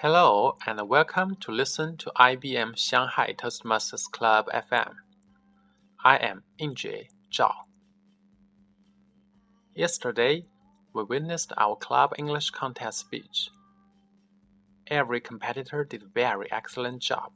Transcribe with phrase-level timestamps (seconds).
[0.00, 4.92] Hello and welcome to listen to IBM Shanghai Toastmasters Club FM.
[6.04, 7.54] I am Yingjie Zhao.
[9.74, 10.44] Yesterday,
[10.92, 13.48] we witnessed our club English contest speech.
[14.88, 17.32] Every competitor did a very excellent job.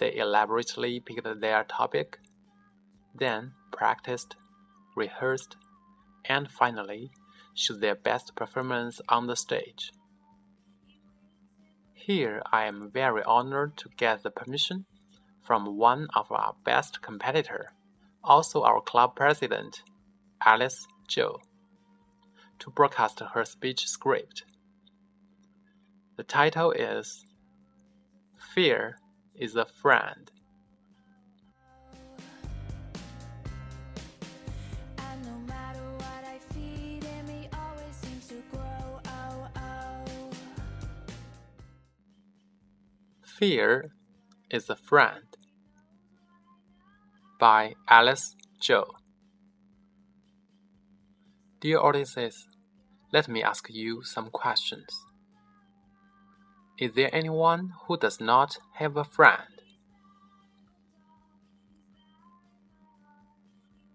[0.00, 2.18] They elaborately picked their topic,
[3.14, 4.36] then practiced,
[4.96, 5.56] rehearsed,
[6.24, 7.10] and finally
[7.52, 9.92] showed their best performance on the stage.
[12.06, 14.86] Here I am very honored to get the permission
[15.42, 17.72] from one of our best competitor,
[18.22, 19.82] also our club president,
[20.40, 21.40] Alice Zhou,
[22.60, 24.44] to broadcast her speech script.
[26.16, 27.26] The title is
[28.54, 29.00] Fear
[29.34, 30.30] is a Friend.
[43.38, 43.92] Fear
[44.50, 45.26] is a Friend
[47.38, 48.86] by Alice Zhou.
[51.60, 52.46] Dear audiences,
[53.12, 54.86] let me ask you some questions.
[56.78, 59.60] Is there anyone who does not have a friend?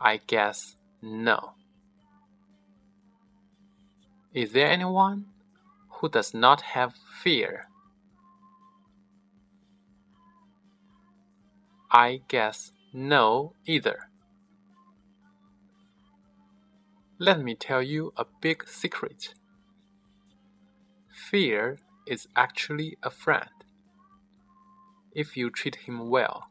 [0.00, 1.52] I guess no.
[4.32, 5.26] Is there anyone
[6.00, 7.68] who does not have fear?
[11.96, 14.10] I guess no either.
[17.18, 19.32] Let me tell you a big secret.
[21.30, 23.48] Fear is actually a friend
[25.14, 26.48] if you treat him well.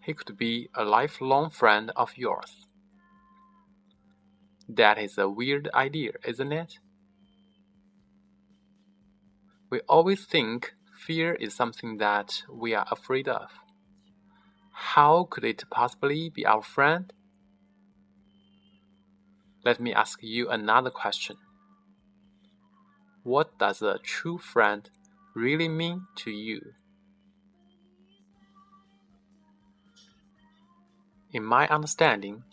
[0.00, 2.66] He could be a lifelong friend of yours.
[4.68, 6.80] That is a weird idea, isn't it?
[9.70, 13.50] We always think fear is something that we are afraid of.
[14.72, 17.12] How could it possibly be our friend?
[19.64, 21.36] Let me ask you another question.
[23.22, 24.88] What does a true friend
[25.34, 26.72] really mean to you?
[31.32, 32.44] In my understanding,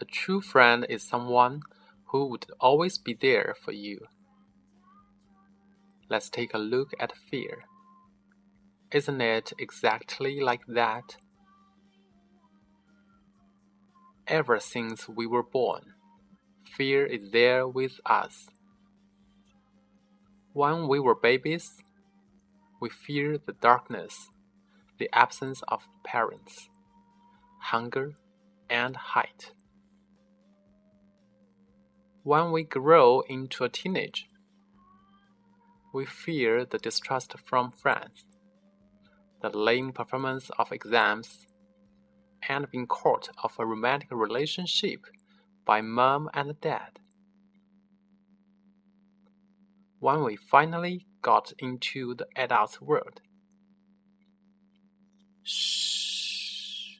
[0.00, 1.62] a true friend is someone
[2.06, 4.06] who would always be there for you.
[6.12, 7.64] Let's take a look at fear.
[8.92, 11.16] Isn't it exactly like that?
[14.26, 15.94] Ever since we were born,
[16.76, 18.50] fear is there with us.
[20.52, 21.82] When we were babies,
[22.78, 24.28] we fear the darkness,
[24.98, 26.68] the absence of parents,
[27.58, 28.16] hunger,
[28.68, 29.52] and height.
[32.22, 34.26] When we grow into a teenage,
[35.92, 38.24] we fear the distrust from friends,
[39.40, 41.46] the lame performance of exams,
[42.48, 45.06] and being caught of a romantic relationship
[45.64, 46.98] by mom and dad.
[50.00, 53.20] When we finally got into the adult world,
[55.44, 56.96] shh,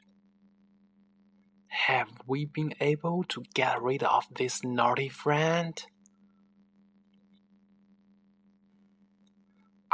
[1.68, 5.84] have we been able to get rid of this naughty friend?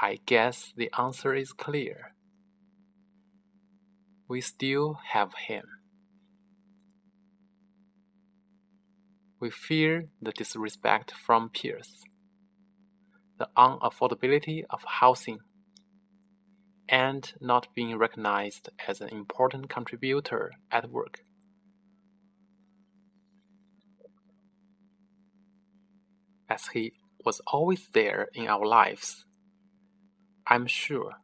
[0.00, 2.14] I guess the answer is clear.
[4.28, 5.64] We still have him.
[9.40, 12.04] We fear the disrespect from peers,
[13.38, 15.38] the unaffordability of housing,
[16.88, 21.24] and not being recognized as an important contributor at work.
[26.48, 26.92] As he
[27.24, 29.24] was always there in our lives
[30.50, 31.16] I'm sure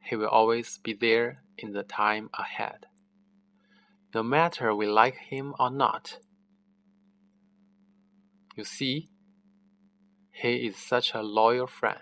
[0.00, 2.86] He will always be there in the time ahead,
[4.14, 6.18] no matter we like Him or not.
[8.56, 9.08] You see,
[10.30, 11.98] He is such a loyal friend.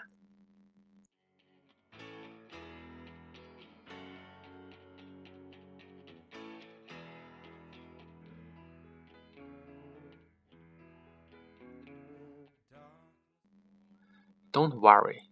[14.52, 15.31] Don't worry.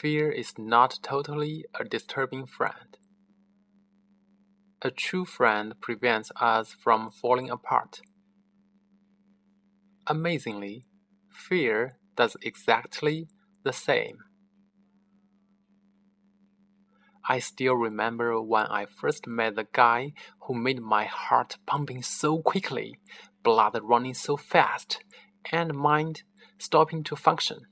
[0.00, 2.96] Fear is not totally a disturbing friend.
[4.80, 8.00] A true friend prevents us from falling apart.
[10.06, 10.84] Amazingly,
[11.32, 13.26] fear does exactly
[13.64, 14.18] the same.
[17.28, 20.12] I still remember when I first met the guy
[20.42, 23.00] who made my heart pumping so quickly,
[23.42, 25.02] blood running so fast,
[25.50, 26.22] and mind
[26.56, 27.66] stopping to function.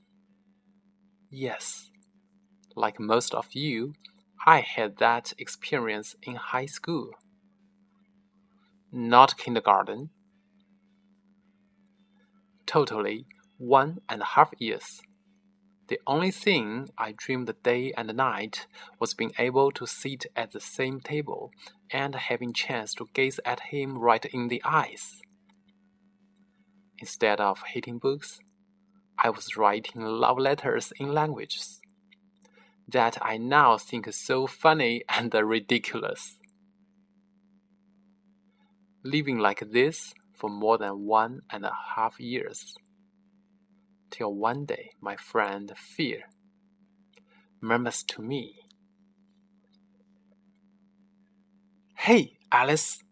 [1.29, 1.89] Yes,
[2.77, 3.93] like most of you,
[4.45, 7.09] I had that experience in high school.
[8.91, 10.11] Not kindergarten.
[12.65, 13.25] Totally
[13.57, 15.01] one and a half years.
[15.87, 18.67] The only thing I dreamed day and night
[18.99, 21.51] was being able to sit at the same table
[21.89, 25.21] and having chance to gaze at him right in the eyes.
[26.99, 28.39] Instead of hating books,
[29.17, 31.79] I was writing love letters in languages
[32.87, 36.37] that I now think so funny and ridiculous.
[39.03, 42.75] Living like this for more than one and a half years
[44.09, 46.23] till one day my friend Fear
[47.59, 48.55] murmurs to me,
[51.95, 53.03] Hey, Alice,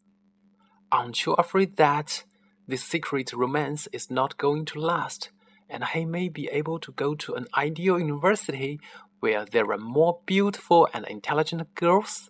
[0.91, 2.23] aren't you afraid that
[2.67, 5.31] this secret romance is not going to last
[5.69, 8.79] and he may be able to go to an ideal university
[9.25, 12.29] where there are more beautiful and intelligent girls?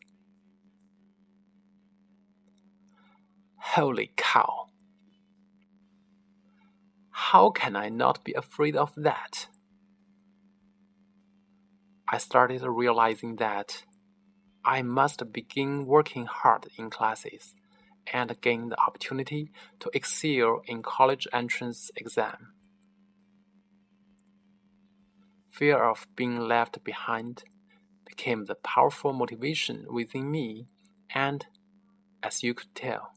[3.57, 4.69] Holy cow!
[7.11, 9.49] How can I not be afraid of that?
[12.07, 13.83] I started realizing that
[14.63, 17.55] I must begin working hard in classes
[18.13, 19.51] and gain the opportunity
[19.81, 22.53] to excel in college entrance exam.
[25.55, 27.45] Fear of being left behind
[28.05, 30.67] became the powerful motivation within me,
[31.13, 31.45] and
[32.21, 33.13] as you could tell,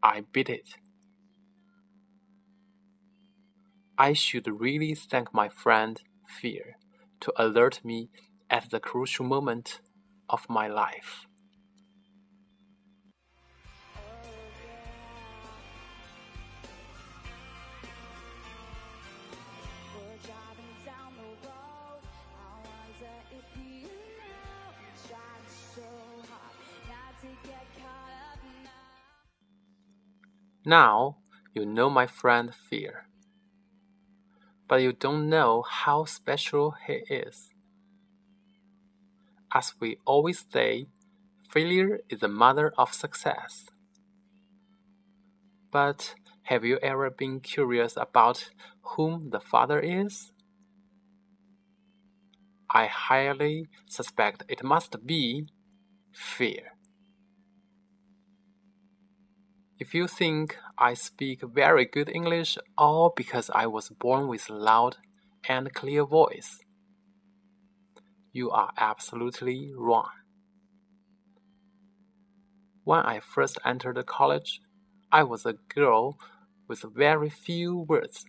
[0.00, 0.74] I beat it.
[3.98, 6.00] I should really thank my friend
[6.40, 6.76] Fear
[7.20, 8.08] to alert me
[8.48, 9.80] at the crucial moment
[10.30, 11.26] of my life.
[30.64, 31.16] Now
[31.54, 33.06] you know my friend Fear
[34.72, 37.50] but you don't know how special he is.
[39.52, 40.86] As we always say,
[41.46, 43.66] failure is the mother of success.
[45.70, 46.14] But
[46.44, 48.48] have you ever been curious about
[48.96, 50.32] whom the father is?
[52.70, 55.48] I highly suspect it must be
[56.12, 56.78] fear.
[59.82, 64.54] If you think I speak very good English all because I was born with a
[64.54, 64.98] loud
[65.48, 66.60] and clear voice,
[68.32, 70.10] you are absolutely wrong.
[72.84, 74.60] When I first entered college,
[75.10, 76.16] I was a girl
[76.68, 78.24] with very few words.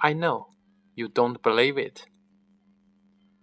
[0.00, 0.48] I know
[0.96, 2.06] you don't believe it,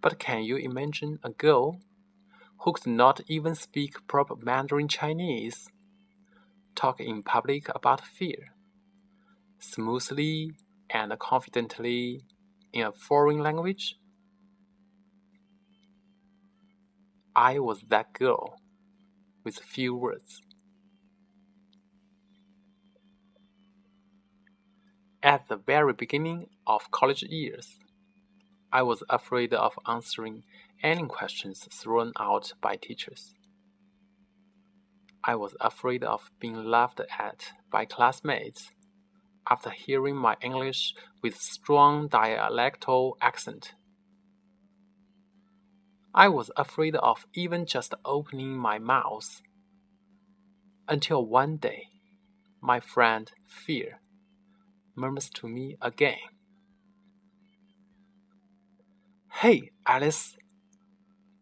[0.02, 1.80] but can you imagine a girl
[2.62, 5.70] who could not even speak proper Mandarin Chinese,
[6.76, 8.54] talk in public about fear,
[9.60, 10.52] smoothly
[10.90, 12.22] and confidently
[12.72, 13.98] in a foreign language?
[17.36, 18.62] I was that girl
[19.44, 20.42] with few words.
[25.24, 27.80] At the very beginning of college years,
[28.72, 30.44] I was afraid of answering
[30.84, 33.34] any questions thrown out by teachers.
[35.24, 38.72] I was afraid of being laughed at by classmates
[39.50, 43.74] after hearing my English with strong dialectal accent.
[46.14, 49.42] I was afraid of even just opening my mouth.
[50.88, 51.88] Until one day,
[52.62, 54.00] my friend Fear
[54.96, 56.18] murmurs to me again.
[59.32, 60.36] Hey, Alice,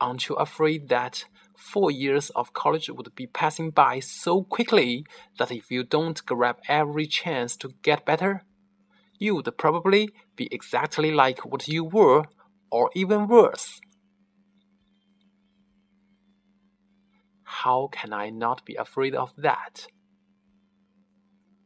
[0.02, 1.26] aren't you afraid that
[1.58, 5.06] four years of college would be passing by so quickly
[5.38, 8.44] that if you don't grab every chance to get better,
[9.20, 12.24] you would probably be exactly like what you were,
[12.72, 13.82] or even worse?
[17.44, 19.88] How can I not be afraid of that?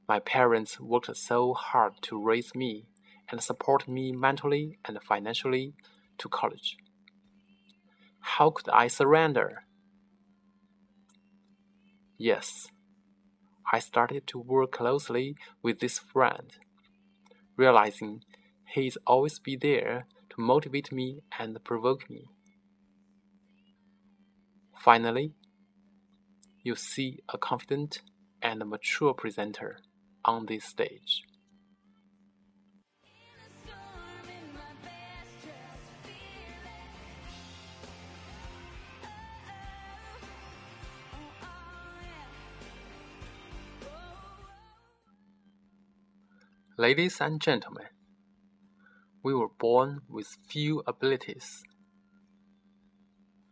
[0.08, 2.88] My parents worked so hard to raise me
[3.30, 5.75] and support me mentally and financially
[6.18, 6.78] to college.
[8.24, 9.65] How could I surrender?
[12.18, 12.68] Yes,
[13.72, 16.51] I started to work closely with this friend,
[17.58, 18.24] realizing
[18.74, 22.30] he's always be there to motivate me and provoke me.
[24.80, 25.34] Finally,
[26.63, 28.01] you see a confident
[28.42, 29.80] and mature presenter
[30.24, 31.24] on this stage.
[46.84, 47.86] Ladies and gentlemen,
[49.24, 51.63] we were born with few abilities.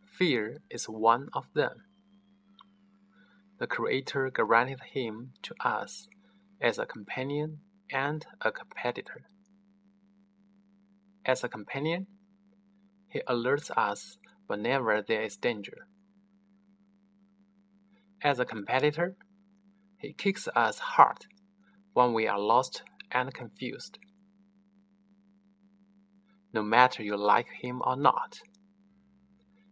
[0.04, 1.84] Fear is one of them.
[3.58, 6.08] The Creator granted him to us
[6.60, 7.60] as a companion
[7.90, 9.22] and a competitor.
[11.24, 12.08] As a companion,
[13.08, 15.86] he alerts us whenever there is danger.
[18.22, 19.16] As a competitor,
[19.96, 21.24] he kicks us hard
[21.94, 23.98] when we are lost and confused.
[26.52, 28.40] No matter you like him or not,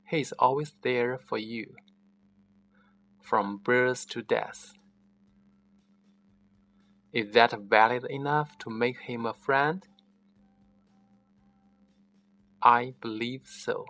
[0.09, 1.75] he is always there for you,
[3.23, 4.73] from birth to death.
[7.13, 9.87] Is that valid enough to make him a friend?
[12.63, 13.87] I believe so.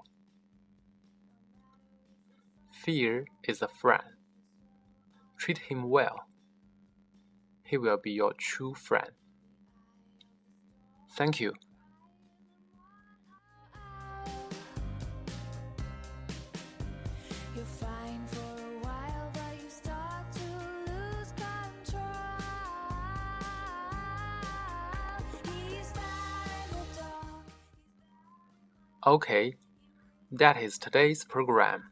[2.71, 4.05] Fear is a friend.
[5.37, 6.27] Treat him well.
[7.65, 9.11] He will be your true friend.
[11.21, 11.53] Thank you.
[29.07, 29.57] Okay,
[30.33, 31.91] that is today's program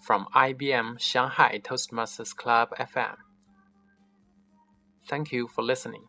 [0.00, 3.16] from IBM Shanghai Toastmasters Club FM.
[5.08, 6.04] Thank you for listening.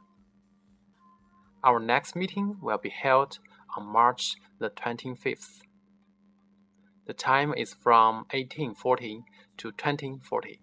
[1.66, 3.40] Our next meeting will be held
[3.76, 5.62] on March the 25th.
[7.08, 9.24] The time is from 1840
[9.58, 10.60] to 2040.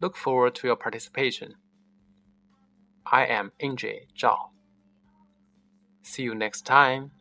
[0.00, 1.54] Look forward to your participation.
[3.06, 4.50] I am Yingjie Zhao.
[6.02, 7.12] See you next time.